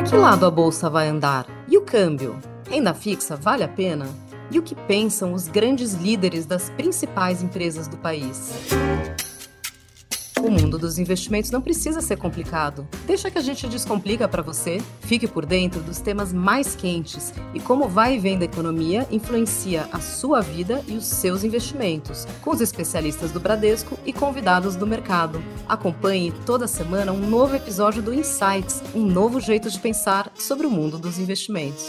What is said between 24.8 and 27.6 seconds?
mercado. Acompanhe toda semana um novo